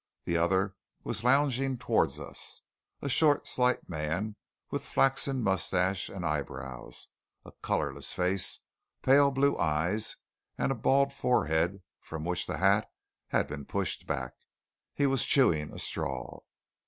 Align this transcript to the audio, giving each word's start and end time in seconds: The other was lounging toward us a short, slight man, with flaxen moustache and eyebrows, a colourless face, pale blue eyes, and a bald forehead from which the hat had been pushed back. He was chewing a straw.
The 0.25 0.35
other 0.35 0.75
was 1.03 1.23
lounging 1.23 1.77
toward 1.77 2.09
us 2.19 2.63
a 3.03 3.07
short, 3.07 3.45
slight 3.45 3.87
man, 3.87 4.35
with 4.71 4.83
flaxen 4.83 5.43
moustache 5.43 6.09
and 6.09 6.25
eyebrows, 6.25 7.09
a 7.45 7.51
colourless 7.61 8.11
face, 8.11 8.61
pale 9.03 9.29
blue 9.29 9.55
eyes, 9.59 10.15
and 10.57 10.71
a 10.71 10.75
bald 10.75 11.13
forehead 11.13 11.83
from 11.99 12.25
which 12.25 12.47
the 12.47 12.57
hat 12.57 12.89
had 13.27 13.45
been 13.45 13.63
pushed 13.63 14.07
back. 14.07 14.33
He 14.95 15.05
was 15.05 15.23
chewing 15.23 15.71
a 15.71 15.77
straw. 15.77 16.39